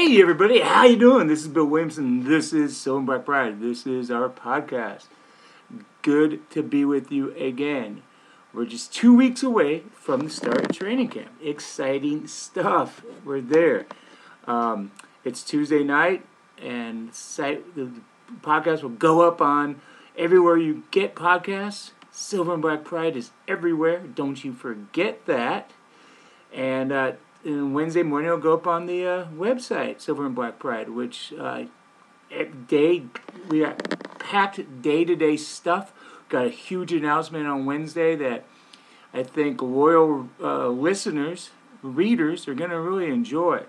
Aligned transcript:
Hey 0.00 0.18
everybody, 0.22 0.60
how 0.60 0.86
you 0.86 0.96
doing? 0.96 1.26
This 1.26 1.42
is 1.42 1.48
Bill 1.48 1.66
Williamson. 1.66 2.24
This 2.24 2.54
is 2.54 2.74
Silver 2.74 3.00
and 3.00 3.06
Black 3.06 3.26
Pride. 3.26 3.60
This 3.60 3.86
is 3.86 4.10
our 4.10 4.30
podcast. 4.30 5.08
Good 6.00 6.48
to 6.52 6.62
be 6.62 6.86
with 6.86 7.12
you 7.12 7.34
again. 7.34 8.00
We're 8.54 8.64
just 8.64 8.94
two 8.94 9.14
weeks 9.14 9.42
away 9.42 9.82
from 9.92 10.20
the 10.20 10.30
start 10.30 10.64
of 10.64 10.74
training 10.74 11.08
camp. 11.08 11.28
Exciting 11.44 12.26
stuff. 12.28 13.02
We're 13.26 13.42
there. 13.42 13.84
Um, 14.46 14.90
it's 15.22 15.42
Tuesday 15.42 15.84
night, 15.84 16.24
and 16.56 17.14
site, 17.14 17.76
the 17.76 17.90
podcast 18.40 18.82
will 18.82 18.88
go 18.88 19.28
up 19.28 19.42
on 19.42 19.82
everywhere 20.16 20.56
you 20.56 20.84
get 20.90 21.14
podcasts. 21.14 21.90
Silver 22.10 22.54
and 22.54 22.62
Black 22.62 22.84
Pride 22.84 23.18
is 23.18 23.32
everywhere. 23.46 23.98
Don't 23.98 24.42
you 24.42 24.54
forget 24.54 25.26
that. 25.26 25.72
And 26.54 26.90
uh, 26.90 27.12
and 27.44 27.74
Wednesday 27.74 28.02
morning 28.02 28.26
it'll 28.26 28.38
go 28.38 28.54
up 28.54 28.66
on 28.66 28.86
the 28.86 29.06
uh, 29.06 29.26
website, 29.26 30.00
Silver 30.00 30.26
and 30.26 30.34
Black 30.34 30.58
Pride, 30.58 30.90
which 30.90 31.32
uh, 31.38 31.64
day 32.68 33.04
we 33.48 33.60
got 33.60 34.18
packed 34.18 34.82
day 34.82 35.04
to 35.04 35.16
day 35.16 35.36
stuff. 35.36 35.92
Got 36.28 36.46
a 36.46 36.50
huge 36.50 36.92
announcement 36.92 37.46
on 37.46 37.66
Wednesday 37.66 38.14
that 38.16 38.44
I 39.12 39.22
think 39.22 39.60
loyal 39.60 40.28
uh, 40.40 40.68
listeners, 40.68 41.50
readers, 41.82 42.46
are 42.46 42.54
going 42.54 42.70
to 42.70 42.80
really 42.80 43.10
enjoy. 43.10 43.64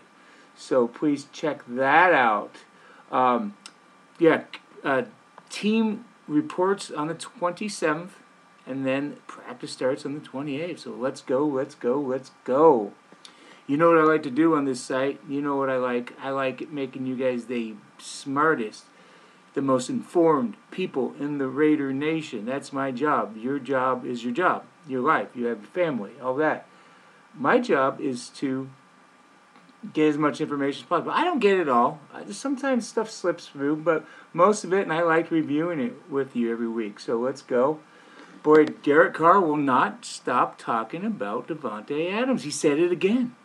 So 0.56 0.88
please 0.88 1.28
check 1.32 1.64
that 1.68 2.14
out. 2.14 2.58
Um, 3.12 3.56
yeah, 4.20 4.44
uh, 4.84 5.04
team 5.50 6.06
reports 6.28 6.92
on 6.92 7.08
the 7.08 7.16
27th, 7.16 8.12
and 8.68 8.86
then 8.86 9.18
practice 9.26 9.72
starts 9.72 10.06
on 10.06 10.14
the 10.14 10.20
28th. 10.20 10.80
So 10.80 10.92
let's 10.92 11.22
go, 11.22 11.46
let's 11.46 11.74
go, 11.74 12.00
let's 12.00 12.32
go. 12.44 12.94
You 13.72 13.78
know 13.78 13.88
what 13.88 14.00
I 14.00 14.04
like 14.04 14.24
to 14.24 14.30
do 14.30 14.54
on 14.54 14.66
this 14.66 14.82
site? 14.82 15.22
You 15.30 15.42
know 15.42 15.56
what 15.56 15.70
I 15.70 15.78
like? 15.78 16.12
I 16.22 16.32
like 16.32 16.70
making 16.74 17.06
you 17.06 17.16
guys 17.16 17.46
the 17.46 17.76
smartest, 18.00 18.84
the 19.54 19.62
most 19.62 19.90
informed 19.90 20.58
people 20.72 21.16
in 21.18 21.38
the 21.38 21.48
Raider 21.48 21.94
Nation. 21.94 22.44
That's 22.46 22.74
my 22.74 22.92
job. 22.92 23.38
Your 23.38 23.60
job 23.60 24.06
is 24.06 24.26
your 24.26 24.34
job, 24.34 24.66
your 24.90 25.00
life. 25.00 25.30
You 25.34 25.46
have 25.46 25.66
family, 25.68 26.12
all 26.22 26.36
that. 26.36 26.68
My 27.34 27.60
job 27.60 28.02
is 28.02 28.28
to 28.40 28.70
get 29.94 30.10
as 30.10 30.18
much 30.18 30.42
information 30.42 30.84
as 30.84 30.90
possible. 30.90 31.14
I 31.14 31.24
don't 31.24 31.40
get 31.40 31.58
it 31.58 31.70
all. 31.70 32.02
Sometimes 32.30 32.86
stuff 32.86 33.10
slips 33.10 33.48
through, 33.48 33.78
but 33.78 34.06
most 34.34 34.66
of 34.66 34.74
it, 34.74 34.82
and 34.82 34.92
I 34.92 35.02
like 35.02 35.32
reviewing 35.32 35.80
it 35.80 35.94
with 36.10 36.36
you 36.36 36.52
every 36.52 36.68
week. 36.68 37.00
So 37.00 37.18
let's 37.18 37.42
go. 37.42 37.80
Boy, 38.44 38.66
Derek 38.66 39.14
Carr 39.14 39.40
will 39.40 39.56
not 39.56 40.04
stop 40.04 40.58
talking 40.58 41.06
about 41.06 41.48
Davante 41.48 42.12
Adams. 42.12 42.44
He 42.44 42.52
said 42.52 42.78
it 42.78 42.92
again. 42.92 43.38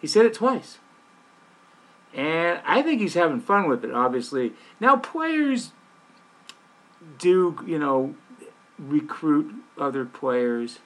He 0.00 0.06
said 0.06 0.26
it 0.26 0.34
twice. 0.34 0.78
And 2.14 2.60
I 2.64 2.82
think 2.82 3.00
he's 3.00 3.14
having 3.14 3.40
fun 3.40 3.68
with 3.68 3.84
it, 3.84 3.92
obviously. 3.92 4.52
Now, 4.80 4.96
players 4.96 5.72
do, 7.18 7.58
you 7.66 7.78
know, 7.78 8.14
recruit 8.78 9.54
other 9.78 10.04
players 10.04 10.78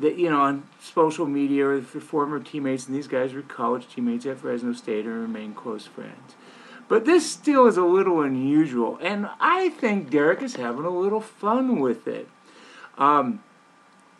that, 0.00 0.16
you 0.18 0.30
know, 0.30 0.40
on 0.40 0.68
social 0.80 1.26
media 1.26 1.66
or 1.66 1.82
for 1.82 2.00
former 2.00 2.38
teammates, 2.38 2.86
and 2.86 2.94
these 2.94 3.08
guys 3.08 3.32
were 3.32 3.42
college 3.42 3.88
teammates 3.88 4.26
at 4.26 4.38
Fresno 4.38 4.72
State 4.72 5.04
and 5.04 5.14
remain 5.14 5.54
close 5.54 5.86
friends. 5.86 6.34
But 6.88 7.04
this 7.04 7.28
still 7.28 7.66
is 7.66 7.76
a 7.76 7.84
little 7.84 8.20
unusual, 8.20 8.98
and 9.02 9.28
I 9.40 9.70
think 9.70 10.10
Derek 10.10 10.42
is 10.42 10.54
having 10.54 10.84
a 10.84 10.90
little 10.90 11.20
fun 11.20 11.80
with 11.80 12.06
it. 12.06 12.28
Um, 12.96 13.42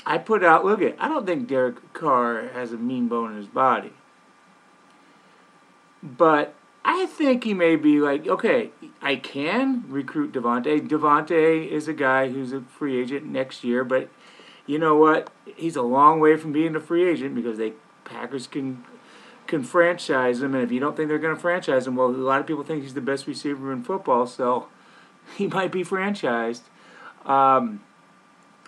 I 0.07 0.19
put 0.19 0.45
out, 0.45 0.65
look 0.65 0.81
at, 0.81 0.97
I 0.99 1.09
don't 1.09 1.27
think 1.27 1.49
Derek 1.49 1.93
Carr 1.93 2.49
has 2.55 2.73
a 2.73 2.77
mean 2.79 3.09
bone 3.09 3.33
in 3.33 3.37
his 3.39 3.49
body. 3.49 3.93
But 6.03 6.55
I 6.85 7.07
think 7.07 7.43
he 7.43 7.53
may 7.53 7.75
be 7.75 7.99
like, 7.99 8.29
okay, 8.29 8.71
I 9.03 9.17
can 9.17 9.85
recruit 9.89 10.33
Davante. 10.33 10.89
Davante 10.89 11.69
is 11.69 11.89
a 11.89 11.93
guy 11.93 12.29
who's 12.29 12.53
a 12.53 12.61
free 12.61 13.01
agent 13.01 13.27
next 13.27 13.65
year, 13.65 13.83
but 13.83 14.09
you 14.67 14.79
know 14.79 14.97
what? 14.97 15.31
He's 15.57 15.75
a 15.75 15.83
long 15.83 16.21
way 16.21 16.37
from 16.37 16.53
being 16.53 16.77
a 16.77 16.81
free 16.81 17.09
agent 17.09 17.35
because 17.35 17.59
they 17.59 17.73
Packers 18.05 18.47
can 18.47 18.85
can 19.47 19.63
franchise 19.63 20.43
him, 20.43 20.55
and 20.55 20.65
if 20.65 20.73
you 20.73 20.81
don't 20.81 20.97
think 20.97 21.09
they're 21.09 21.19
going 21.19 21.35
to 21.35 21.41
franchise 21.41 21.87
him, 21.87 21.95
well, 21.95 22.09
a 22.09 22.11
lot 22.11 22.41
of 22.41 22.47
people 22.47 22.65
think 22.65 22.83
he's 22.83 22.95
the 22.95 23.01
best 23.01 23.27
receiver 23.27 23.73
in 23.73 23.83
football, 23.83 24.27
so 24.27 24.69
he 25.37 25.47
might 25.47 25.71
be 25.71 25.85
franchised, 25.85 26.63
um, 27.25 27.81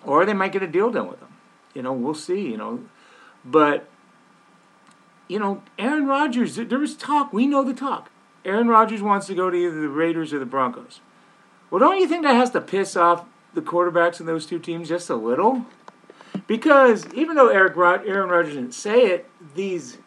or 0.04 0.24
they 0.24 0.34
might 0.34 0.52
get 0.52 0.62
a 0.62 0.66
deal 0.66 0.90
done 0.90 1.08
with 1.08 1.20
him. 1.20 1.28
You 1.74 1.82
know, 1.82 1.92
we'll 1.92 2.14
see. 2.14 2.40
You 2.40 2.56
know, 2.56 2.84
but 3.44 3.88
you 5.28 5.38
know, 5.38 5.62
Aaron 5.78 6.06
Rodgers. 6.06 6.56
There 6.56 6.78
was 6.78 6.96
talk. 6.96 7.32
We 7.32 7.46
know 7.46 7.64
the 7.64 7.74
talk. 7.74 8.10
Aaron 8.44 8.68
Rodgers 8.68 9.02
wants 9.02 9.26
to 9.26 9.34
go 9.34 9.50
to 9.50 9.56
either 9.56 9.80
the 9.80 9.88
Raiders 9.88 10.32
or 10.32 10.38
the 10.38 10.46
Broncos. 10.46 11.00
Well, 11.70 11.80
don't 11.80 11.98
you 11.98 12.08
think 12.08 12.22
that 12.22 12.34
has 12.34 12.50
to 12.50 12.60
piss 12.60 12.96
off 12.96 13.26
the 13.52 13.60
quarterbacks 13.60 14.20
in 14.20 14.26
those 14.26 14.46
two 14.46 14.58
teams 14.58 14.88
just 14.88 15.10
a 15.10 15.16
little? 15.16 15.66
Because 16.46 17.06
even 17.12 17.36
though 17.36 17.48
Eric 17.48 17.76
Rod- 17.76 18.06
Aaron 18.06 18.30
Rodgers 18.30 18.54
didn't 18.54 18.72
say 18.74 19.06
it, 19.06 19.30
these 19.54 19.98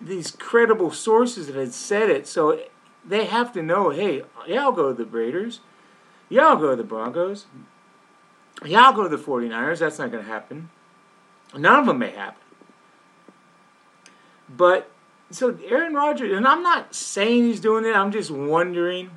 these 0.00 0.30
credible 0.30 0.90
sources 0.90 1.54
had 1.54 1.74
said 1.74 2.08
it, 2.08 2.26
so 2.26 2.58
they 3.04 3.26
have 3.26 3.52
to 3.52 3.62
know. 3.62 3.90
Hey, 3.90 4.22
yeah, 4.46 4.62
I'll 4.62 4.72
go 4.72 4.94
to 4.94 5.04
the 5.04 5.08
Raiders. 5.08 5.60
Yeah, 6.30 6.46
I'll 6.46 6.56
go 6.56 6.70
to 6.70 6.76
the 6.76 6.84
Broncos. 6.84 7.46
Yeah, 8.64 8.84
I'll 8.84 8.92
go 8.92 9.02
to 9.02 9.16
the 9.16 9.22
49ers. 9.22 9.78
That's 9.78 9.98
not 9.98 10.10
going 10.10 10.24
to 10.24 10.30
happen. 10.30 10.70
None 11.56 11.80
of 11.80 11.86
them 11.86 11.98
may 11.98 12.10
happen. 12.10 12.42
But 14.48 14.90
so 15.30 15.58
Aaron 15.66 15.94
Rodgers, 15.94 16.36
and 16.36 16.46
I'm 16.46 16.62
not 16.62 16.94
saying 16.94 17.44
he's 17.44 17.60
doing 17.60 17.84
it. 17.84 17.94
I'm 17.94 18.12
just 18.12 18.30
wondering. 18.30 19.10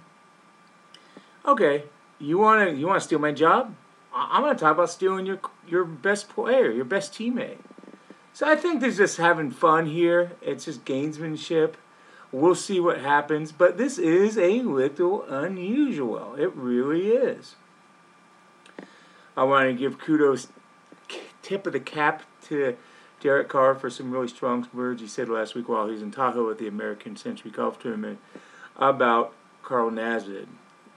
Okay, 1.45 1.83
you 2.19 2.37
want 2.37 2.69
to 2.69 2.75
you 2.75 2.87
want 2.87 3.01
to 3.01 3.05
steal 3.05 3.19
my 3.19 3.31
job? 3.31 3.75
I'm 4.13 4.43
going 4.43 4.55
to 4.55 4.59
talk 4.59 4.73
about 4.73 4.91
stealing 4.91 5.25
your 5.25 5.39
your 5.67 5.83
best 5.83 6.29
player, 6.29 6.71
your 6.71 6.85
best 6.85 7.13
teammate. 7.13 7.57
So 8.31 8.47
I 8.47 8.55
think 8.55 8.81
there's 8.81 8.97
just 8.97 9.17
having 9.17 9.51
fun 9.51 9.87
here. 9.87 10.31
It's 10.41 10.65
just 10.65 10.85
gamesmanship. 10.85 11.73
We'll 12.31 12.55
see 12.55 12.79
what 12.79 12.99
happens, 12.99 13.51
but 13.51 13.77
this 13.77 13.99
is 13.99 14.39
a 14.39 14.61
little 14.61 15.23
unusual. 15.23 16.33
It 16.35 16.51
really 16.55 17.09
is. 17.09 17.55
I 19.35 19.43
want 19.43 19.67
to 19.67 19.73
give 19.73 19.99
kudos, 19.99 20.47
tip 21.41 21.65
of 21.65 21.73
the 21.73 21.79
cap 21.79 22.23
to 22.49 22.77
Derek 23.19 23.49
Carr 23.49 23.73
for 23.75 23.89
some 23.89 24.11
really 24.11 24.27
strong 24.27 24.67
words 24.73 25.01
he 25.01 25.07
said 25.07 25.29
last 25.29 25.55
week 25.55 25.69
while 25.69 25.87
he 25.87 25.93
was 25.93 26.01
in 26.01 26.11
Tahoe 26.11 26.49
at 26.51 26.57
the 26.57 26.67
American 26.67 27.15
Century 27.15 27.51
Golf 27.51 27.79
Tournament 27.79 28.19
about 28.75 29.33
Carl 29.63 29.89
Nassib. 29.89 30.47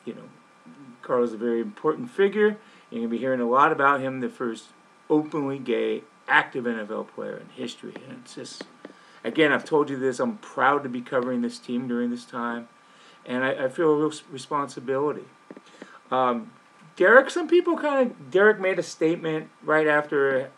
You 0.05 0.15
know, 0.15 0.73
Carl 1.03 1.25
is 1.25 1.33
a 1.33 1.37
very 1.39 1.61
important 1.61 2.11
figure. 2.11 2.59
You're 2.91 3.01
going 3.01 3.03
to 3.03 3.09
be 3.09 3.19
hearing 3.19 3.41
a 3.41 3.49
lot 3.49 3.73
about 3.73 4.01
him, 4.01 4.21
the 4.21 4.29
first 4.29 4.67
openly 5.09 5.59
gay 5.59 6.03
active 6.29 6.65
NFL 6.65 7.09
player 7.09 7.37
in 7.37 7.49
history. 7.51 7.95
And 8.09 8.19
it's 8.23 8.35
just, 8.35 8.65
again, 9.25 9.53
I've 9.53 9.65
told 9.65 9.89
you 9.89 9.97
this, 9.97 10.19
I'm 10.21 10.39
proud 10.39 10.83
to 10.83 10.89
be 10.89 11.01
covering 11.01 11.43
this 11.43 11.59
team 11.59 11.89
during 11.89 12.11
this 12.11 12.25
time. 12.25 12.69
And 13.25 13.45
I, 13.45 13.65
I 13.65 13.69
feel 13.69 13.93
a 13.93 13.97
real 13.97 14.13
responsibility. 14.31 15.25
Um, 16.11 16.51
Derek, 16.97 17.29
some 17.31 17.47
people 17.47 17.77
kind 17.77 18.11
of, 18.11 18.31
Derek 18.31 18.59
made 18.59 18.79
a 18.79 18.83
statement 18.83 19.51
right 19.63 19.87
after 19.87 20.51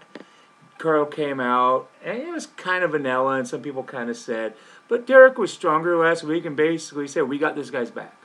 Carl 0.79 1.05
came 1.07 1.41
out, 1.41 1.91
and 2.05 2.19
it 2.19 2.29
was 2.29 2.47
kind 2.47 2.85
of 2.85 2.93
vanilla, 2.93 3.37
and 3.37 3.49
some 3.49 3.61
people 3.61 3.83
kind 3.83 4.09
of 4.09 4.17
said, 4.17 4.55
but 4.87 5.07
Derek 5.07 5.37
was 5.37 5.53
stronger 5.53 5.97
last 5.97 6.23
week 6.23 6.45
and 6.45 6.57
basically 6.57 7.09
said, 7.09 7.23
we 7.29 7.39
got 7.39 7.57
this 7.57 7.71
guy's 7.71 7.91
back. 7.91 8.17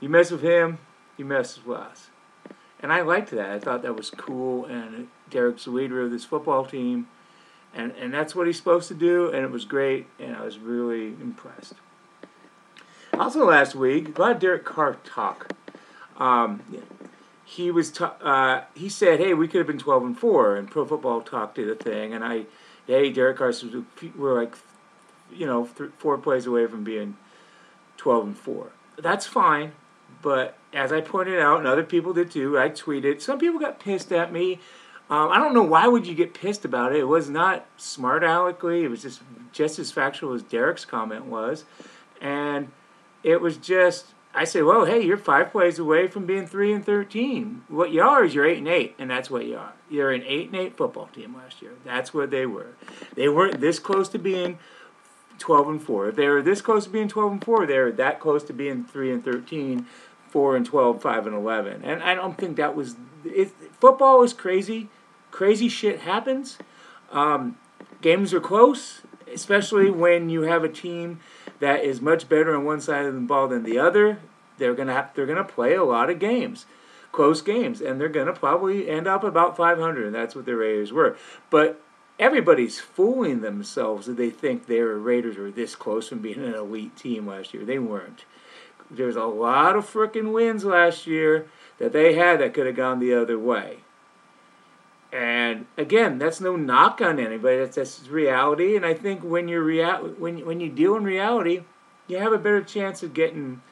You 0.00 0.08
mess 0.08 0.32
with 0.32 0.42
him, 0.42 0.78
you 1.16 1.24
mess 1.24 1.64
with 1.64 1.78
us. 1.78 2.10
And 2.80 2.92
I 2.92 3.00
liked 3.00 3.30
that. 3.30 3.50
I 3.50 3.58
thought 3.60 3.82
that 3.82 3.96
was 3.96 4.10
cool, 4.10 4.66
and 4.66 5.08
Derek's 5.30 5.64
the 5.64 5.70
leader 5.70 6.02
of 6.02 6.10
this 6.10 6.24
football 6.24 6.66
team, 6.66 7.06
and, 7.72 7.92
and 7.92 8.12
that's 8.12 8.34
what 8.34 8.48
he's 8.48 8.56
supposed 8.56 8.88
to 8.88 8.94
do, 8.94 9.28
and 9.28 9.44
it 9.44 9.50
was 9.50 9.64
great, 9.64 10.06
and 10.18 10.36
I 10.36 10.44
was 10.44 10.58
really 10.58 11.08
impressed. 11.08 11.74
Also, 13.14 13.46
last 13.46 13.76
week, 13.76 14.18
a 14.18 14.20
lot 14.20 14.32
of 14.32 14.38
Derek 14.40 14.64
Carr 14.64 14.96
talk. 15.04 15.52
Um, 16.18 16.62
he 17.54 17.70
was 17.70 17.92
t- 17.92 18.04
uh, 18.04 18.62
he 18.74 18.88
said, 18.88 19.20
"Hey, 19.20 19.32
we 19.32 19.46
could 19.46 19.58
have 19.58 19.66
been 19.66 19.78
twelve 19.78 20.04
and 20.04 20.18
four," 20.18 20.56
and 20.56 20.68
Pro 20.70 20.84
Football 20.84 21.20
Talk 21.20 21.54
did 21.54 21.68
a 21.68 21.74
thing, 21.76 22.12
and 22.12 22.24
I, 22.24 22.46
hey, 22.86 23.10
Derek 23.10 23.36
Carson, 23.36 23.86
we're 24.16 24.34
like, 24.34 24.54
you 25.32 25.46
know, 25.46 25.68
th- 25.76 25.90
four 25.98 26.18
plays 26.18 26.46
away 26.46 26.66
from 26.66 26.82
being 26.82 27.16
twelve 27.96 28.26
and 28.26 28.36
four. 28.36 28.72
That's 28.98 29.26
fine, 29.26 29.72
but 30.20 30.58
as 30.72 30.92
I 30.92 31.00
pointed 31.00 31.38
out, 31.38 31.58
and 31.58 31.68
other 31.68 31.84
people 31.84 32.12
did 32.12 32.32
too, 32.32 32.58
I 32.58 32.70
tweeted. 32.70 33.20
Some 33.20 33.38
people 33.38 33.60
got 33.60 33.78
pissed 33.78 34.12
at 34.12 34.32
me. 34.32 34.58
Um, 35.08 35.30
I 35.30 35.38
don't 35.38 35.54
know 35.54 35.62
why 35.62 35.86
would 35.86 36.06
you 36.06 36.14
get 36.14 36.34
pissed 36.34 36.64
about 36.64 36.92
it. 36.92 36.98
It 36.98 37.04
was 37.04 37.28
not 37.28 37.66
smart 37.76 38.22
alecally. 38.22 38.82
It 38.82 38.88
was 38.88 39.02
just 39.02 39.20
just 39.52 39.78
as 39.78 39.92
factual 39.92 40.32
as 40.32 40.42
Derek's 40.42 40.84
comment 40.84 41.26
was, 41.26 41.64
and 42.20 42.72
it 43.22 43.40
was 43.40 43.56
just 43.58 44.13
I 44.34 44.44
say, 44.44 44.62
well, 44.62 44.84
hey, 44.84 45.00
you're 45.00 45.16
five 45.16 45.52
plays 45.52 45.78
away 45.78 46.08
from 46.08 46.26
being 46.26 46.46
three 46.46 46.72
and 46.72 46.84
thirteen. 46.84 47.62
What 47.68 47.92
you 47.92 48.02
are 48.02 48.24
is 48.24 48.34
you're 48.34 48.46
eight 48.46 48.58
and 48.58 48.68
eight, 48.68 48.96
and 48.98 49.08
that's 49.08 49.30
what 49.30 49.46
you 49.46 49.56
are. 49.56 49.72
You're 49.88 50.10
an 50.10 50.24
eight 50.26 50.48
and 50.48 50.56
eight 50.56 50.76
football 50.76 51.06
team 51.06 51.36
last 51.36 51.62
year. 51.62 51.72
That's 51.84 52.12
what 52.12 52.30
they 52.30 52.44
were. 52.44 52.72
They 53.14 53.28
weren't 53.28 53.60
this 53.60 53.78
close 53.78 54.08
to 54.08 54.18
being 54.18 54.58
12 55.38 55.68
and 55.68 55.82
4. 55.82 56.08
If 56.08 56.16
they 56.16 56.28
were 56.28 56.42
this 56.42 56.60
close 56.60 56.84
to 56.84 56.90
being 56.90 57.08
12 57.08 57.32
and 57.32 57.44
4, 57.44 57.66
they 57.66 57.78
were 57.78 57.92
that 57.92 58.20
close 58.20 58.44
to 58.44 58.52
being 58.52 58.84
3 58.84 59.12
and 59.12 59.24
13, 59.24 59.86
4 60.28 60.56
and 60.56 60.66
12, 60.66 61.02
5 61.02 61.26
and 61.26 61.36
11. 61.36 61.84
And 61.84 62.02
I 62.02 62.14
don't 62.14 62.36
think 62.36 62.56
that 62.56 62.74
was. 62.74 62.96
It, 63.24 63.52
football 63.80 64.22
is 64.22 64.32
crazy. 64.32 64.88
Crazy 65.30 65.68
shit 65.68 66.00
happens. 66.00 66.58
Um, 67.10 67.56
games 68.00 68.34
are 68.34 68.40
close, 68.40 69.02
especially 69.32 69.90
when 69.90 70.28
you 70.28 70.42
have 70.42 70.64
a 70.64 70.68
team 70.68 71.20
that 71.60 71.84
is 71.84 72.00
much 72.00 72.28
better 72.28 72.54
on 72.54 72.64
one 72.64 72.80
side 72.80 73.06
of 73.06 73.14
the 73.14 73.20
ball 73.20 73.48
than 73.48 73.62
the 73.62 73.78
other. 73.78 74.18
They're 74.58 74.74
gonna 74.74 74.92
have, 74.92 75.10
they're 75.14 75.26
gonna 75.26 75.44
play 75.44 75.74
a 75.74 75.84
lot 75.84 76.10
of 76.10 76.18
games, 76.18 76.66
close 77.12 77.42
games, 77.42 77.80
and 77.80 78.00
they're 78.00 78.08
gonna 78.08 78.32
probably 78.32 78.88
end 78.88 79.06
up 79.06 79.24
about 79.24 79.56
500. 79.56 80.06
And 80.06 80.14
that's 80.14 80.34
what 80.34 80.46
the 80.46 80.56
Raiders 80.56 80.92
were. 80.92 81.16
But 81.50 81.80
everybody's 82.18 82.78
fooling 82.78 83.40
themselves 83.40 84.06
that 84.06 84.16
they 84.16 84.30
think 84.30 84.66
their 84.66 84.96
Raiders 84.96 85.36
were 85.36 85.50
this 85.50 85.74
close 85.74 86.08
from 86.08 86.20
being 86.20 86.44
an 86.44 86.54
elite 86.54 86.96
team 86.96 87.26
last 87.26 87.54
year. 87.54 87.64
They 87.64 87.78
weren't. 87.78 88.24
There's 88.90 89.16
a 89.16 89.24
lot 89.24 89.76
of 89.76 89.90
freaking 89.90 90.32
wins 90.32 90.64
last 90.64 91.06
year 91.06 91.46
that 91.78 91.92
they 91.92 92.14
had 92.14 92.40
that 92.40 92.54
could 92.54 92.66
have 92.66 92.76
gone 92.76 93.00
the 93.00 93.14
other 93.14 93.38
way. 93.38 93.78
And 95.14 95.66
again, 95.78 96.18
that's 96.18 96.40
no 96.40 96.56
knock 96.56 97.00
on 97.00 97.20
anybody. 97.20 97.58
That's 97.58 97.76
that's 97.76 98.08
reality. 98.08 98.74
And 98.74 98.84
I 98.84 98.94
think 98.94 99.22
when 99.22 99.46
you're 99.46 99.62
real, 99.62 100.08
when 100.18 100.44
when 100.44 100.58
you 100.58 100.68
deal 100.68 100.96
in 100.96 101.04
reality, 101.04 101.62
you 102.08 102.18
have 102.18 102.32
a 102.32 102.38
better 102.38 102.62
chance 102.62 103.04
of 103.04 103.14
getting 103.14 103.62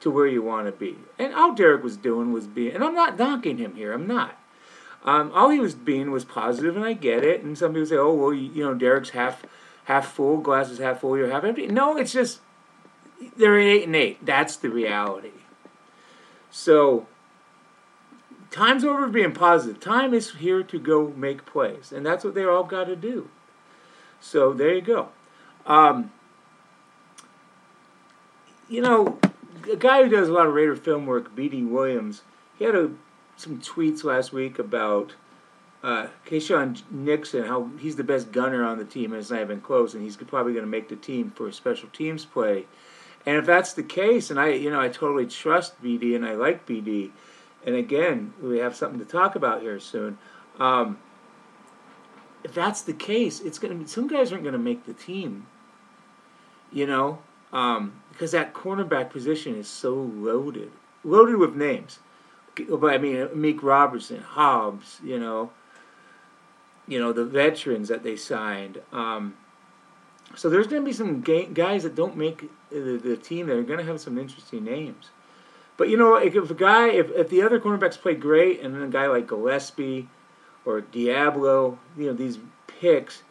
to 0.00 0.10
where 0.10 0.26
you 0.26 0.42
want 0.42 0.66
to 0.66 0.72
be. 0.72 0.96
And 1.16 1.32
all 1.34 1.54
Derek 1.54 1.84
was 1.84 1.96
doing 1.96 2.32
was 2.32 2.48
being, 2.48 2.74
and 2.74 2.82
I'm 2.82 2.96
not 2.96 3.16
knocking 3.16 3.58
him 3.58 3.76
here. 3.76 3.92
I'm 3.92 4.08
not. 4.08 4.36
Um, 5.04 5.30
all 5.32 5.50
he 5.50 5.60
was 5.60 5.76
being 5.76 6.10
was 6.10 6.24
positive, 6.24 6.74
and 6.74 6.84
I 6.84 6.94
get 6.94 7.22
it. 7.22 7.44
And 7.44 7.56
some 7.56 7.74
people 7.74 7.86
say, 7.86 7.96
"Oh, 7.96 8.14
well, 8.14 8.34
you, 8.34 8.50
you 8.50 8.64
know, 8.64 8.74
Derek's 8.74 9.10
half 9.10 9.44
half 9.84 10.08
full, 10.08 10.38
glass 10.38 10.68
is 10.68 10.78
half 10.80 11.00
full, 11.00 11.16
you're 11.16 11.30
half 11.30 11.44
empty." 11.44 11.68
No, 11.68 11.96
it's 11.96 12.12
just 12.12 12.40
they're 13.36 13.56
eight 13.56 13.84
and 13.84 13.94
eight. 13.94 14.26
That's 14.26 14.56
the 14.56 14.68
reality. 14.68 15.30
So 16.50 17.06
time's 18.50 18.84
over 18.84 19.08
being 19.08 19.32
positive. 19.32 19.80
Time 19.80 20.14
is 20.14 20.32
here 20.32 20.62
to 20.62 20.78
go 20.78 21.12
make 21.16 21.46
plays, 21.46 21.92
and 21.92 22.04
that's 22.04 22.24
what 22.24 22.34
they 22.34 22.44
all 22.44 22.64
got 22.64 22.84
to 22.84 22.96
do. 22.96 23.28
So 24.20 24.52
there 24.52 24.74
you 24.74 24.80
go. 24.80 25.08
Um, 25.66 26.12
you 28.68 28.80
know, 28.80 29.18
a 29.70 29.76
guy 29.76 30.02
who 30.02 30.08
does 30.08 30.28
a 30.28 30.32
lot 30.32 30.46
of 30.46 30.54
Raider 30.54 30.76
film 30.76 31.06
work, 31.06 31.34
B.D. 31.34 31.64
Williams, 31.64 32.22
he 32.58 32.64
had 32.64 32.74
a, 32.74 32.90
some 33.36 33.60
tweets 33.60 34.04
last 34.04 34.32
week 34.32 34.58
about 34.58 35.14
uh, 35.82 36.08
Nixon, 36.90 37.44
how 37.44 37.70
he's 37.78 37.96
the 37.96 38.04
best 38.04 38.32
gunner 38.32 38.64
on 38.64 38.78
the 38.78 38.84
team, 38.84 39.12
and 39.12 39.20
it's 39.20 39.30
not 39.30 39.40
even 39.40 39.60
close, 39.60 39.94
and 39.94 40.02
he's 40.02 40.16
probably 40.16 40.52
going 40.52 40.64
to 40.64 40.70
make 40.70 40.88
the 40.88 40.96
team 40.96 41.30
for 41.30 41.48
a 41.48 41.52
special 41.52 41.88
teams 41.90 42.24
play. 42.24 42.66
And 43.26 43.36
if 43.36 43.46
that's 43.46 43.74
the 43.74 43.82
case, 43.82 44.30
and 44.30 44.40
I, 44.40 44.50
you 44.50 44.70
know, 44.70 44.80
I 44.80 44.88
totally 44.88 45.26
trust 45.26 45.82
BD 45.82 46.16
and 46.16 46.24
I 46.24 46.34
like 46.34 46.66
BD, 46.66 47.10
and 47.68 47.76
again, 47.76 48.32
we 48.40 48.60
have 48.60 48.74
something 48.74 48.98
to 48.98 49.04
talk 49.04 49.34
about 49.34 49.60
here 49.60 49.78
soon. 49.78 50.16
Um, 50.58 50.96
if 52.42 52.54
that's 52.54 52.80
the 52.80 52.94
case, 52.94 53.40
it's 53.40 53.58
going 53.58 53.74
to 53.74 53.78
be 53.78 53.86
some 53.86 54.08
guys 54.08 54.32
aren't 54.32 54.42
going 54.42 54.54
to 54.54 54.58
make 54.58 54.86
the 54.86 54.94
team. 54.94 55.46
You 56.72 56.86
know, 56.86 57.18
um, 57.52 58.00
because 58.10 58.30
that 58.30 58.54
cornerback 58.54 59.10
position 59.10 59.54
is 59.54 59.68
so 59.68 59.92
loaded, 59.92 60.70
loaded 61.04 61.36
with 61.36 61.56
names. 61.56 61.98
But 62.56 62.94
I 62.94 62.96
mean, 62.96 63.16
Amik 63.16 63.62
Robertson, 63.62 64.22
Hobbs, 64.22 64.98
you 65.04 65.18
know, 65.18 65.50
you 66.86 66.98
know 66.98 67.12
the 67.12 67.26
veterans 67.26 67.88
that 67.88 68.02
they 68.02 68.16
signed. 68.16 68.80
Um, 68.92 69.36
so 70.34 70.48
there's 70.48 70.68
going 70.68 70.80
to 70.80 70.86
be 70.86 70.94
some 70.94 71.20
guys 71.20 71.82
that 71.82 71.94
don't 71.94 72.16
make 72.16 72.50
the, 72.70 72.98
the 73.02 73.18
team 73.18 73.48
that 73.48 73.56
are 73.56 73.62
going 73.62 73.78
to 73.78 73.84
have 73.84 74.00
some 74.00 74.16
interesting 74.16 74.64
names. 74.64 75.10
But 75.78 75.88
you 75.88 75.96
know, 75.96 76.16
if, 76.16 76.34
a 76.34 76.54
guy, 76.54 76.88
if, 76.88 77.10
if 77.12 77.30
the 77.30 77.40
other 77.40 77.58
cornerbacks 77.58 77.98
play 77.98 78.14
great, 78.14 78.60
and 78.60 78.74
then 78.74 78.82
a 78.82 78.88
guy 78.88 79.06
like 79.06 79.28
Gillespie 79.28 80.08
or 80.66 80.82
Deablo, 80.82 81.78
you 81.96 82.06
know, 82.06 82.12
these 82.12 82.38
picks, 82.66 83.22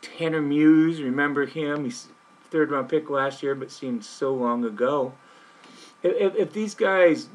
Tanner 0.00 0.40
Muse, 0.40 1.02
remember 1.02 1.44
him? 1.44 1.84
He's 1.84 2.08
third 2.50 2.70
round 2.70 2.88
pick 2.88 3.10
last 3.10 3.42
year, 3.42 3.54
but 3.54 3.70
seemed 3.70 4.04
so 4.04 4.32
long 4.32 4.64
ago. 4.64 5.12
If, 6.04 6.36
if 6.36 6.52
these 6.52 6.74
guys 6.74 7.28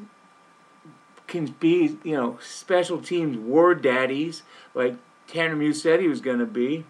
can 1.26 1.54
be, 1.60 1.98
you 2.02 2.16
know, 2.16 2.38
special 2.40 3.02
teams 3.02 3.36
war 3.36 3.74
daddies, 3.74 4.42
like 4.74 4.96
Tanner 5.26 5.56
Muse 5.56 5.82
said 5.82 6.00
he 6.00 6.08
was 6.08 6.22
going 6.22 6.38
to 6.38 6.46
be, 6.46 6.86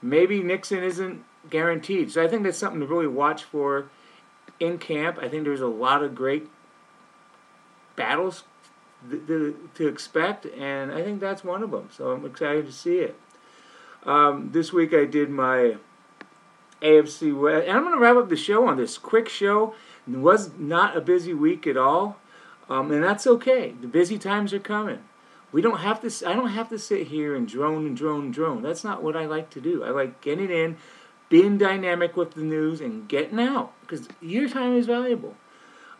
maybe 0.00 0.40
Nixon 0.40 0.84
isn't 0.84 1.24
guaranteed. 1.48 2.12
So 2.12 2.22
I 2.22 2.28
think 2.28 2.44
that's 2.44 2.58
something 2.58 2.80
to 2.80 2.86
really 2.86 3.08
watch 3.08 3.42
for 3.42 3.90
in 4.60 4.78
camp. 4.78 5.18
I 5.20 5.28
think 5.28 5.42
there's 5.42 5.60
a 5.60 5.66
lot 5.66 6.04
of 6.04 6.14
great 6.14 6.48
battles 7.96 8.44
to 9.08 9.88
expect, 9.88 10.46
and 10.46 10.92
I 10.92 11.02
think 11.02 11.20
that's 11.20 11.42
one 11.42 11.62
of 11.62 11.70
them. 11.70 11.88
So 11.92 12.10
I'm 12.10 12.24
excited 12.24 12.66
to 12.66 12.72
see 12.72 12.98
it. 12.98 13.18
Um, 14.04 14.50
this 14.52 14.72
week 14.72 14.92
I 14.94 15.04
did 15.04 15.30
my 15.30 15.76
AFC 16.82 17.38
West, 17.38 17.66
and 17.66 17.76
I'm 17.76 17.82
going 17.82 17.94
to 17.94 18.00
wrap 18.00 18.16
up 18.16 18.28
the 18.28 18.36
show 18.36 18.66
on 18.66 18.76
this 18.76 18.98
quick 18.98 19.28
show. 19.28 19.74
It 20.10 20.16
was 20.16 20.52
not 20.58 20.96
a 20.96 21.00
busy 21.00 21.34
week 21.34 21.66
at 21.66 21.76
all, 21.76 22.18
um, 22.68 22.90
and 22.90 23.02
that's 23.02 23.26
okay. 23.26 23.74
The 23.80 23.86
busy 23.86 24.18
times 24.18 24.52
are 24.52 24.60
coming. 24.60 25.00
We 25.52 25.62
don't 25.62 25.80
have 25.80 26.00
to. 26.02 26.28
I 26.28 26.34
don't 26.34 26.50
have 26.50 26.68
to 26.70 26.78
sit 26.78 27.08
here 27.08 27.34
and 27.34 27.48
drone 27.48 27.86
and 27.86 27.96
drone 27.96 28.26
and 28.26 28.34
drone. 28.34 28.62
That's 28.62 28.84
not 28.84 29.02
what 29.02 29.16
I 29.16 29.26
like 29.26 29.50
to 29.50 29.60
do. 29.60 29.82
I 29.82 29.90
like 29.90 30.20
getting 30.20 30.50
in, 30.50 30.76
being 31.28 31.58
dynamic 31.58 32.16
with 32.16 32.34
the 32.34 32.42
news, 32.42 32.80
and 32.80 33.08
getting 33.08 33.40
out 33.40 33.72
because 33.80 34.08
your 34.20 34.48
time 34.48 34.76
is 34.76 34.86
valuable. 34.86 35.36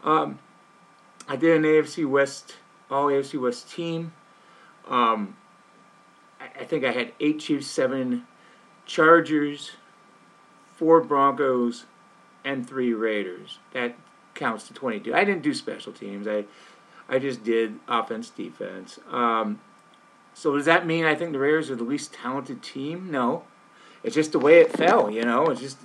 Um, 0.05 0.39
I 1.31 1.37
did 1.37 1.57
an 1.57 1.63
AFC 1.63 2.05
West, 2.05 2.57
all 2.91 3.07
AFC 3.07 3.41
West 3.41 3.71
team. 3.71 4.13
Um, 4.89 5.37
I, 6.41 6.65
think 6.65 6.85
I 6.85 6.91
had 6.91 7.13
eight 7.21 7.39
Chiefs, 7.39 7.69
seven 7.69 8.27
Chargers, 8.85 9.71
four 10.75 11.01
Broncos, 11.01 11.85
and 12.45 12.69
three 12.69 12.93
Raiders. 12.93 13.61
That 13.73 13.95
counts 14.35 14.67
to 14.67 14.75
22. 14.75 15.15
I 15.15 15.23
didn't 15.23 15.43
do 15.43 15.55
special 15.55 15.93
teams. 15.93 16.27
I 16.27 16.47
I 17.09 17.21
just 17.21 17.45
did 17.45 17.79
offense, 17.87 18.31
defense. 18.31 18.99
Um, 19.09 19.61
so 20.35 20.57
does 20.57 20.65
that 20.65 20.85
mean 20.85 21.05
I 21.05 21.15
think 21.15 21.33
the 21.33 21.39
Raiders 21.39 21.71
are 21.71 21.77
the 21.77 21.85
least 21.85 22.13
talented 22.13 22.61
team? 22.61 23.09
No, 23.09 23.45
it's 24.03 24.17
just 24.17 24.33
the 24.33 24.39
way 24.41 24.59
it 24.61 24.73
fell. 24.73 25.09
You 25.09 25.23
know, 25.23 25.47
it's 25.47 25.61
just 25.61 25.79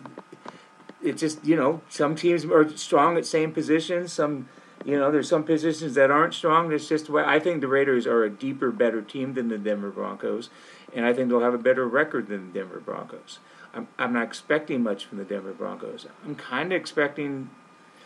it's 1.03 1.21
just 1.21 1.45
you 1.45 1.55
know 1.55 1.81
some 1.87 2.15
teams 2.15 2.45
are 2.45 2.75
strong 2.75 3.15
at 3.15 3.27
same 3.27 3.51
positions. 3.51 4.11
Some 4.11 4.49
you 4.85 4.99
know, 4.99 5.11
there's 5.11 5.27
some 5.27 5.43
positions 5.43 5.95
that 5.95 6.11
aren't 6.11 6.35
strong. 6.35 6.71
It's 6.71 6.87
just 6.87 7.09
why 7.09 7.25
I 7.25 7.39
think 7.39 7.59
the 7.59 7.67
Raiders 7.67 8.05
are 8.05 8.23
a 8.23 8.29
deeper, 8.29 8.71
better 8.71 9.01
team 9.01 9.33
than 9.33 9.49
the 9.49 9.57
Denver 9.57 9.89
Broncos, 9.89 10.51
and 10.93 11.05
I 11.05 11.13
think 11.13 11.29
they'll 11.29 11.41
have 11.41 11.55
a 11.55 11.59
better 11.59 11.87
record 11.87 12.27
than 12.27 12.53
the 12.53 12.59
Denver 12.59 12.79
Broncos. 12.79 13.39
I'm, 13.73 13.87
I'm 13.97 14.13
not 14.13 14.23
expecting 14.23 14.83
much 14.83 15.05
from 15.05 15.17
the 15.17 15.25
Denver 15.25 15.53
Broncos. 15.53 16.05
I'm 16.23 16.35
kind 16.35 16.71
of 16.71 16.79
expecting 16.79 17.49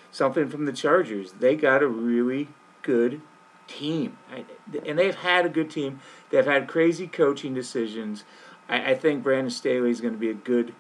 something 0.10 0.48
from 0.50 0.66
the 0.66 0.72
Chargers. 0.72 1.34
They 1.34 1.56
got 1.56 1.84
a 1.84 1.88
really 1.88 2.48
good 2.82 3.22
team, 3.68 4.18
I, 4.32 4.46
and 4.86 4.98
they've 4.98 5.14
had 5.14 5.46
a 5.46 5.50
good 5.50 5.70
team. 5.70 6.00
They've 6.30 6.46
had 6.46 6.70
crazy 6.70 7.08
coaching 7.08 7.54
decisions. 7.54 8.24
I, 8.70 8.92
I 8.92 8.96
think 8.96 9.22
Brandon 9.22 9.52
Staley 9.52 9.92
is 9.92 10.00
going 10.00 10.14
to 10.14 10.20
be 10.20 10.30
a 10.30 10.34
good 10.34 10.74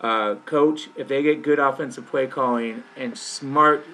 uh, 0.00 0.36
coach. 0.46 0.88
If 0.96 1.08
they 1.08 1.22
get 1.22 1.42
good 1.42 1.58
offensive 1.58 2.06
play 2.06 2.26
calling 2.26 2.82
and 2.96 3.16
smart 3.16 3.86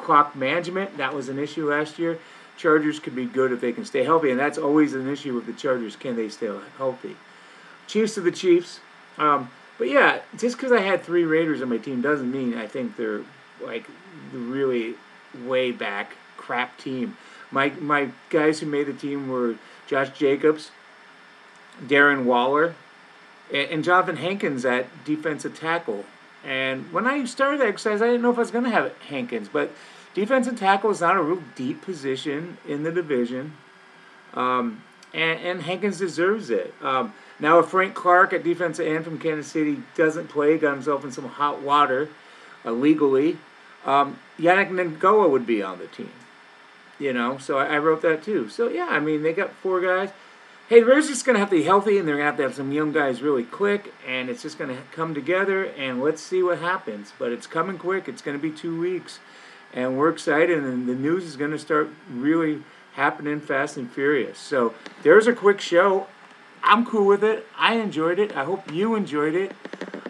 clock 0.00 0.34
management. 0.34 0.96
That 0.96 1.14
was 1.14 1.28
an 1.28 1.38
issue 1.38 1.68
last 1.68 1.98
year. 1.98 2.18
Chargers 2.56 2.98
could 2.98 3.14
be 3.14 3.24
good 3.24 3.52
if 3.52 3.60
they 3.60 3.72
can 3.72 3.84
stay 3.84 4.04
healthy, 4.04 4.30
and 4.30 4.38
that's 4.38 4.58
always 4.58 4.94
an 4.94 5.08
issue 5.08 5.34
with 5.34 5.46
the 5.46 5.52
Chargers. 5.52 5.96
Can 5.96 6.16
they 6.16 6.28
stay 6.28 6.50
healthy? 6.76 7.16
Chiefs 7.86 8.16
of 8.18 8.24
the 8.24 8.30
Chiefs. 8.30 8.80
Um, 9.16 9.50
but 9.78 9.88
yeah, 9.88 10.20
just 10.36 10.56
because 10.56 10.72
I 10.72 10.80
had 10.80 11.02
three 11.02 11.24
Raiders 11.24 11.62
on 11.62 11.70
my 11.70 11.78
team 11.78 12.02
doesn't 12.02 12.30
mean 12.30 12.54
I 12.54 12.66
think 12.66 12.96
they're 12.96 13.22
like 13.62 13.86
really 14.32 14.94
way 15.44 15.72
back 15.72 16.16
crap 16.36 16.76
team. 16.78 17.16
My 17.50 17.70
my 17.80 18.10
guys 18.28 18.60
who 18.60 18.66
made 18.66 18.86
the 18.86 18.92
team 18.92 19.28
were 19.28 19.56
Josh 19.86 20.10
Jacobs, 20.10 20.70
Darren 21.82 22.24
Waller, 22.24 22.74
and, 23.52 23.70
and 23.70 23.84
Jonathan 23.84 24.16
Hankins 24.16 24.64
at 24.64 24.86
defensive 25.04 25.58
tackle. 25.58 26.04
And 26.44 26.92
when 26.92 27.06
I 27.06 27.24
started 27.24 27.60
that 27.60 27.68
exercise, 27.68 28.00
I 28.00 28.06
didn't 28.06 28.22
know 28.22 28.30
if 28.30 28.36
I 28.36 28.40
was 28.40 28.50
going 28.50 28.64
to 28.64 28.70
have 28.70 28.96
Hankins, 29.08 29.48
but 29.48 29.70
defensive 30.14 30.58
tackle 30.58 30.90
is 30.90 31.00
not 31.00 31.16
a 31.16 31.22
real 31.22 31.42
deep 31.54 31.82
position 31.82 32.56
in 32.66 32.82
the 32.82 32.92
division, 32.92 33.54
um, 34.34 34.82
and, 35.12 35.40
and, 35.40 35.62
Hankins 35.62 35.98
deserves 35.98 36.50
it. 36.50 36.72
Um, 36.80 37.12
now, 37.40 37.58
if 37.58 37.66
Frank 37.66 37.94
Clark 37.94 38.32
at 38.32 38.44
defensive 38.44 38.86
end 38.86 39.04
from 39.04 39.18
Kansas 39.18 39.50
City 39.50 39.82
doesn't 39.96 40.28
play, 40.28 40.56
got 40.56 40.72
himself 40.72 41.04
in 41.04 41.10
some 41.10 41.24
hot 41.24 41.62
water 41.62 42.08
uh, 42.64 42.70
legally, 42.70 43.38
um, 43.84 44.18
Yannick 44.38 44.70
Ngakoue 44.70 45.28
would 45.30 45.46
be 45.46 45.62
on 45.62 45.78
the 45.78 45.88
team. 45.88 46.12
You 47.00 47.12
know, 47.12 47.38
so 47.38 47.58
I, 47.58 47.74
I, 47.74 47.78
wrote 47.78 48.02
that 48.02 48.22
too. 48.22 48.48
So 48.50 48.68
yeah, 48.68 48.86
I 48.90 49.00
mean 49.00 49.22
they 49.22 49.32
got 49.32 49.52
four 49.54 49.80
guys. 49.80 50.10
Hey, 50.70 50.84
they're 50.84 51.00
just 51.00 51.26
going 51.26 51.34
to 51.34 51.40
have 51.40 51.50
to 51.50 51.56
be 51.56 51.64
healthy, 51.64 51.98
and 51.98 52.06
they're 52.06 52.14
going 52.14 52.26
to 52.26 52.30
have 52.30 52.36
to 52.36 52.42
have 52.44 52.54
some 52.54 52.70
young 52.70 52.92
guys 52.92 53.22
really 53.22 53.42
quick, 53.42 53.92
and 54.06 54.30
it's 54.30 54.40
just 54.40 54.56
going 54.56 54.70
to 54.70 54.80
come 54.92 55.12
together, 55.14 55.64
and 55.64 56.00
let's 56.00 56.22
see 56.22 56.44
what 56.44 56.60
happens. 56.60 57.12
But 57.18 57.32
it's 57.32 57.48
coming 57.48 57.76
quick. 57.76 58.06
It's 58.06 58.22
going 58.22 58.38
to 58.38 58.42
be 58.42 58.56
two 58.56 58.80
weeks, 58.80 59.18
and 59.74 59.98
we're 59.98 60.10
excited, 60.10 60.62
and 60.62 60.88
the 60.88 60.94
news 60.94 61.24
is 61.24 61.36
going 61.36 61.50
to 61.50 61.58
start 61.58 61.90
really 62.08 62.62
happening 62.92 63.40
fast 63.40 63.76
and 63.76 63.90
furious. 63.90 64.38
So 64.38 64.72
there's 65.02 65.26
a 65.26 65.32
quick 65.32 65.60
show. 65.60 66.06
I'm 66.62 66.86
cool 66.86 67.04
with 67.04 67.24
it. 67.24 67.48
I 67.58 67.74
enjoyed 67.74 68.20
it. 68.20 68.36
I 68.36 68.44
hope 68.44 68.70
you 68.72 68.94
enjoyed 68.94 69.34
it. 69.34 69.52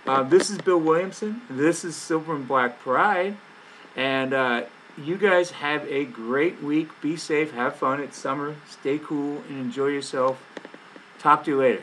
Uh, 0.06 0.24
this 0.24 0.50
is 0.50 0.58
Bill 0.58 0.78
Williamson. 0.78 1.40
This 1.48 1.86
is 1.86 1.96
Silver 1.96 2.36
and 2.36 2.46
Black 2.46 2.80
Pride. 2.80 3.38
And 3.96 4.34
uh, 4.34 4.64
you 4.99 5.16
guys 5.16 5.50
have 5.52 5.87
a 5.88 6.04
great 6.04 6.62
week. 6.62 6.88
Be 7.00 7.16
safe. 7.16 7.52
Have 7.52 7.76
fun. 7.76 8.00
It's 8.00 8.16
summer. 8.16 8.56
Stay 8.68 8.99
cool 8.99 9.42
and 9.49 9.59
enjoy 9.59 9.88
yourself. 9.88 10.42
Talk 11.18 11.44
to 11.44 11.50
you 11.50 11.59
later. 11.59 11.82